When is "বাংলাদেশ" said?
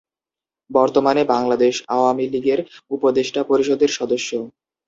1.33-1.75